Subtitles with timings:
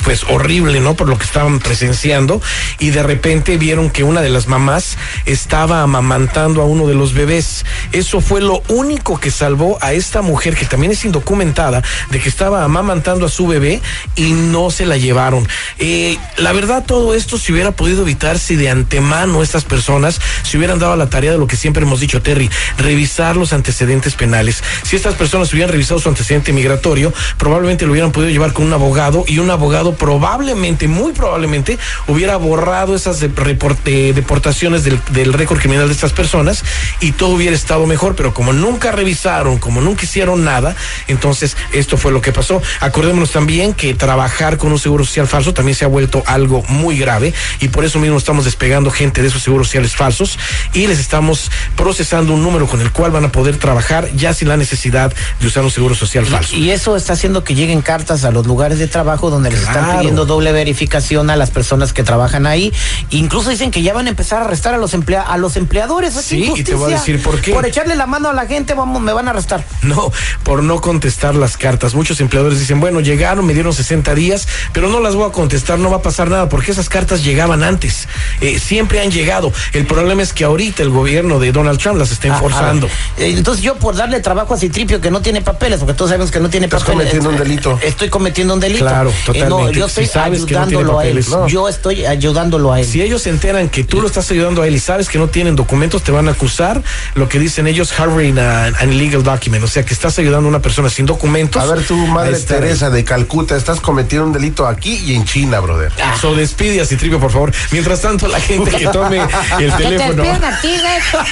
[0.08, 0.94] pues horrible, ¿no?
[0.94, 2.40] Por lo que estaban presenciando
[2.78, 4.96] y de repente vieron que una de las mamás
[5.26, 7.66] estaba amamantando a uno de los bebés.
[7.92, 12.30] Eso fue lo único que salvó a esta mujer que también es indocumentada de que
[12.30, 13.82] estaba amamantando a su bebé
[14.16, 15.46] y no se la llevaron.
[15.78, 20.56] Eh, la verdad todo esto se hubiera podido evitar si de antemano estas personas se
[20.56, 22.48] hubieran dado la tarea de lo que siempre hemos dicho, Terry,
[22.78, 24.64] revisar los antecedentes penales.
[24.84, 28.72] Si estas personas hubieran revisado su antecedente migratorio, probablemente lo hubieran podido llevar con un
[28.72, 35.32] abogado y un abogado probablemente, muy probablemente, hubiera borrado esas de, de, deportaciones del, del
[35.32, 36.64] récord criminal de estas personas
[37.00, 40.76] y todo hubiera estado mejor, pero como nunca revisaron, como nunca hicieron nada,
[41.08, 42.62] entonces esto fue lo que pasó.
[42.80, 46.98] Acordémonos también que trabajar con un seguro social falso también se ha vuelto algo muy
[46.98, 50.38] grave y por eso mismo estamos despegando gente de esos seguros sociales falsos
[50.72, 54.48] y les estamos procesando un número con el cual van a poder trabajar ya sin
[54.48, 56.56] la necesidad de usar un seguro social falso.
[56.56, 59.60] Y, y eso está haciendo que lleguen cartas a los lugares de trabajo donde les
[59.62, 59.98] están Claro.
[60.00, 62.72] pidiendo doble verificación a las personas que trabajan ahí.
[63.10, 66.16] Incluso dicen que ya van a empezar a arrestar a los emplea a los empleadores.
[66.16, 67.52] Es Sí, y te voy a decir por qué.
[67.52, 69.64] Por echarle la mano a la gente, vamos, me van a arrestar.
[69.82, 70.10] No,
[70.42, 71.94] por no contestar las cartas.
[71.94, 75.78] Muchos empleadores dicen, bueno, llegaron, me dieron 60 días, pero no las voy a contestar,
[75.78, 78.08] no va a pasar nada, porque esas cartas llegaban antes.
[78.40, 79.52] Eh, siempre han llegado.
[79.72, 82.86] El problema es que ahorita el gobierno de Donald Trump las está enforzando.
[82.88, 83.22] Ah, ah.
[83.22, 86.40] Entonces yo por darle trabajo a Citripio que no tiene papeles, porque todos sabemos que
[86.40, 86.98] no tiene Estás papeles.
[87.08, 87.78] cometiendo un delito.
[87.82, 88.84] Estoy cometiendo un delito.
[88.84, 91.24] Claro, Eh, no, yo estoy Si sabes que no tiene ayudándolo a él.
[91.30, 91.48] No.
[91.48, 92.86] Yo estoy ayudándolo a él.
[92.86, 95.28] Si ellos se enteran que tú lo estás ayudando a él y sabes que no
[95.28, 96.82] tienen documentos, te van a acusar
[97.14, 99.64] lo que dicen ellos, harboring an, an illegal document.
[99.64, 101.62] O sea, que estás ayudando a una persona sin documentos.
[101.62, 105.60] A ver, tú, madre Teresa de Calcuta, estás cometiendo un delito aquí y en China,
[105.60, 105.92] brother.
[106.20, 107.52] So despide a Citripio, por favor.
[107.70, 109.20] Mientras tanto, la gente que tome
[109.58, 110.22] el Que te teléfono.
[110.22, 111.24] a ti, güey.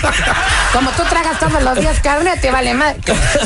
[0.73, 2.95] Como tú tragas todos los días carne, te vale más.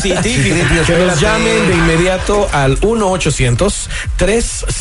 [0.00, 0.84] Citripio.
[0.86, 2.78] Que nos llamen de inmediato al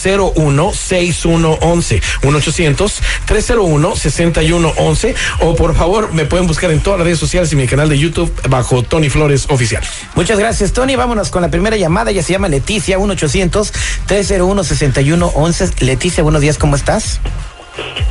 [0.05, 2.01] 1-800-301-6111.
[2.21, 5.15] 1-800-301-6111.
[5.41, 7.97] O por favor, me pueden buscar en todas las redes sociales y mi canal de
[7.97, 9.81] YouTube bajo Tony Flores Oficial.
[10.15, 10.95] Muchas gracias, Tony.
[10.95, 12.11] Vámonos con la primera llamada.
[12.11, 15.81] Ella se llama Leticia, 1-800-301-6111.
[15.81, 17.19] Leticia, buenos días, ¿cómo estás?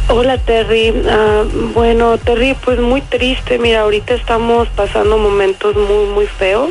[0.08, 1.43] Hola Terry, Ah,
[1.75, 6.70] bueno Terry, pues muy triste, mira, ahorita estamos pasando momentos muy, muy feos.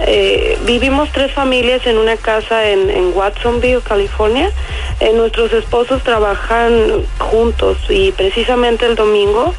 [0.00, 4.50] Eh, vivimos tres familias en una casa en, Watsonville, California.
[5.00, 9.54] Eh, nuestros esposos trabajan juntos y precisamente el domingo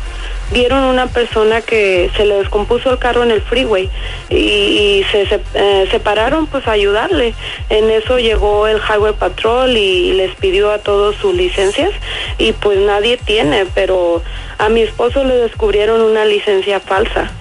[0.51, 3.89] vieron una persona que se le descompuso el carro en el freeway
[4.29, 7.33] y, se- eh, separaron pues a ayudarle.
[7.69, 11.91] En eso llegó el Highway Patrol y les pidió a todos sus licencias
[12.37, 14.21] y pues nadie tiene, pero
[14.57, 17.31] a mi esposo le descubrieron una licencia falsa.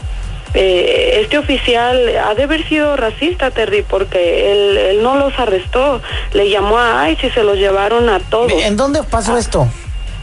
[0.55, 6.01] Eh, este oficial ha de haber sido racista, Terry, porque él, él no los arrestó,
[6.33, 8.53] le llamó a ICE y se los llevaron a todos.
[8.53, 9.69] ¿En dónde pasó esto?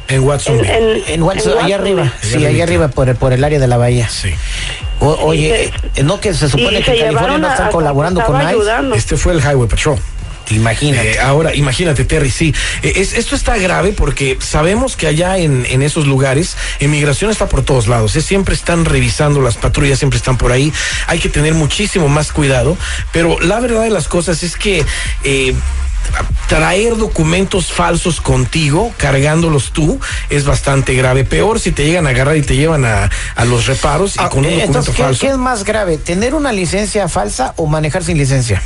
[0.08, 0.60] En Watson.
[0.60, 2.02] En- en- En Watson, allá Watsonville.
[2.02, 2.14] arriba.
[2.22, 4.08] Sí, allá arriba por, el- por el área de la bahía.
[4.10, 4.34] Sí.
[5.00, 8.48] O- oye, eh, no que se supone que California no a- colaborando con ICE.
[8.50, 8.96] ayudando.
[8.96, 9.98] Este fue el Highway Patrol.
[10.52, 11.12] Imagínate.
[11.14, 12.54] Eh, ahora, imagínate, Terry, sí.
[12.84, 17.48] Eh, es- esto está grave porque sabemos que allá en, en esos lugares, inmigración está
[17.50, 18.16] por todos lados.
[18.16, 20.72] eh, Siempre están revisando, las patrullas siempre están por ahí.
[21.08, 22.78] Hay que tener muchísimo más cuidado.
[23.12, 24.86] Pero la verdad de las cosas es que.
[25.24, 25.54] eh,
[26.48, 30.00] Traer documentos falsos contigo, cargándolos tú,
[30.30, 31.24] es bastante grave.
[31.24, 34.28] Peor si te llegan a agarrar y te llevan a, a los reparos y Ah,
[34.30, 35.22] con un documento Entonces, ¿qué, falso.
[35.22, 35.98] qué es más grave?
[35.98, 38.62] ¿Tener una licencia falsa o manejar sin licencia?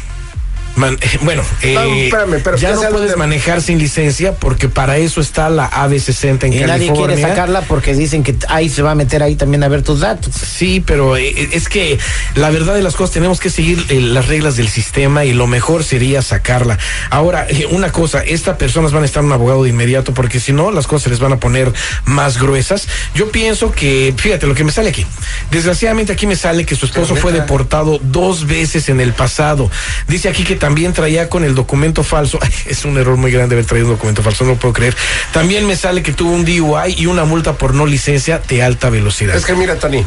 [0.75, 4.97] Man- bueno, eh, No, espérame, pero ya ya no puedes manejar sin licencia porque para
[4.97, 8.91] eso está la AB60 en Y nadie quiere sacarla porque dicen que ahí se va
[8.91, 10.33] a meter ahí también a ver tus datos.
[10.35, 11.97] Sí, pero eh, es que
[12.35, 15.47] la verdad de las cosas tenemos que seguir eh, las reglas del sistema y lo
[15.47, 16.77] mejor sería sacarla.
[17.09, 20.51] Ahora, eh, una cosa, estas personas van a estar un abogado de inmediato porque si
[20.51, 21.71] no, las cosas se les van a poner
[22.05, 22.87] más gruesas.
[23.13, 25.05] Yo pienso que, fíjate lo que me sale aquí.
[25.51, 29.69] Desgraciadamente aquí me sale que su esposo fue deportado dos veces en el pasado.
[30.07, 32.39] Dice aquí que también traía con el documento falso.
[32.65, 34.97] Es un error muy grande haber traído un documento falso, no lo puedo creer.
[35.31, 38.89] También me sale que tuvo un DUI y una multa por no licencia de alta
[38.89, 39.35] velocidad.
[39.35, 40.03] Es que mira, Tony,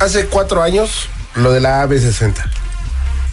[0.00, 2.34] hace cuatro años lo de la AB60.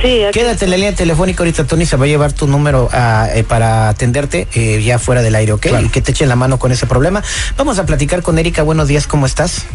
[0.02, 2.88] Sí, aquí- Quédate en la línea telefónica, ahorita Tony se va a llevar tu número
[2.94, 5.62] ah, eh, para atenderte eh, ya fuera del aire, ¿ok?
[5.68, 5.86] Claro.
[5.86, 7.22] Y que te echen la mano con ese problema.
[7.58, 9.66] Vamos a platicar con Erika, buenos días, ¿cómo estás?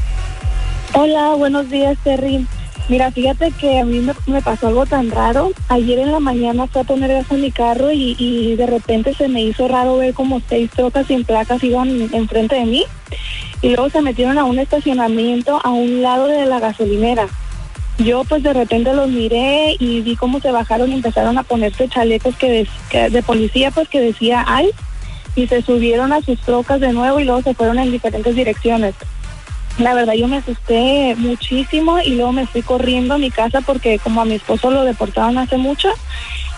[0.94, 2.46] Hola, buenos días, Terry.
[2.90, 5.52] Mira, fíjate que a mí me, pasó algo tan raro.
[5.68, 9.14] Ayer en la mañana fui a poner gas a mi carro y, y de repente
[9.14, 12.84] se me hizo raro ver como seis trocas sin placas iban enfrente de mí.
[13.62, 17.28] Y luego se metieron a un estacionamiento a un lado de la gasolinera.
[17.98, 21.88] Yo pues de repente los miré y vi cómo se bajaron y empezaron a ponerse
[21.88, 24.68] chalecos que- de policía pues que decía ay
[25.36, 28.96] y se subieron a sus trocas de nuevo y luego se fueron en diferentes direcciones.
[29.80, 33.98] La verdad yo me asusté muchísimo y luego me fui corriendo a mi casa porque
[33.98, 35.88] como a mi esposo lo deportaron hace mucho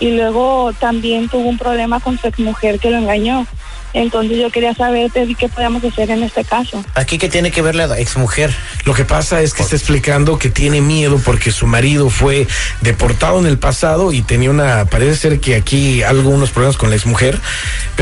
[0.00, 3.46] y luego también tuvo un problema con su exmujer que lo engañó.
[3.94, 6.82] Entonces yo quería saber qué podemos hacer en este caso.
[6.94, 8.52] Aquí que tiene que ver la exmujer.
[8.84, 12.46] Lo que pasa es que está explicando que tiene miedo porque su marido fue
[12.80, 16.96] deportado en el pasado y tenía una, parece ser que aquí algunos problemas con la
[16.96, 17.38] exmujer.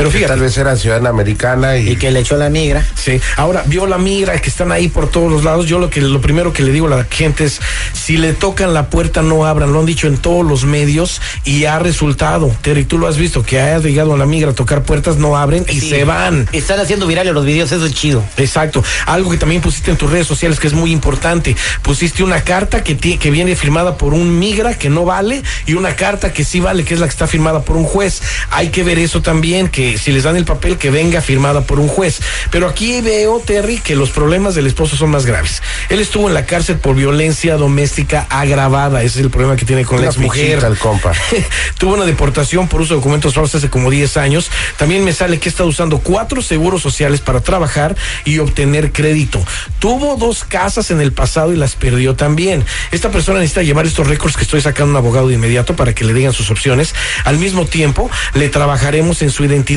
[0.01, 1.89] Pero Que fíjate, tal vez era ciudadana americana y...
[1.91, 2.85] Y que le echó la migra.
[2.95, 5.67] Sí, ahora vio la migra que están ahí por todos los lados.
[5.67, 7.59] Yo lo que lo primero que le digo a la gente es
[7.93, 9.71] si le tocan la puerta no abran.
[9.73, 12.51] Lo han dicho en todos los medios y ha resultado.
[12.61, 15.37] Terry, tú lo has visto que ha llegado a la migra a tocar puertas no
[15.37, 15.89] abren y Sí.
[15.89, 16.47] se van.
[16.51, 18.23] Están haciendo virales los videos, eso es chido.
[18.37, 18.83] Exacto.
[19.05, 21.55] Algo que también pusiste en tus redes sociales que es muy importante.
[21.81, 25.73] Pusiste una carta que, ti- que viene firmada por un migra que no vale y
[25.73, 28.21] una carta que sí vale, que es la que está firmada por un juez.
[28.51, 31.79] Hay que ver eso también, que si les dan el papel, que venga firmada por
[31.79, 32.19] un juez.
[32.49, 35.61] Pero aquí veo, Terry, que los problemas del esposo son más graves.
[35.89, 39.03] Él estuvo en la cárcel por violencia doméstica agravada.
[39.03, 40.47] Ese es el problema que tiene con la Una exmujer.
[40.47, 41.13] pichita el compa.
[41.77, 44.49] Tuvo una deportación por uso de documentos falsos hace como 10 años.
[44.77, 47.95] También me sale que estado usando cuatro seguros sociales para trabajar
[48.25, 49.43] y obtener crédito.
[49.79, 52.65] Tuvo dos casas en el pasado y las perdió también.
[52.91, 55.93] Esta persona necesita llevar estos récords que estoy sacando a un abogado de inmediato para
[55.93, 56.93] que le digan sus opciones.
[57.23, 59.70] Al mismo tiempo, le trabajaremos en su identidad,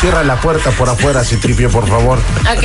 [0.00, 2.18] Cierra la puerta por afuera, Citripio, por favor.
[2.56, 2.64] Ok.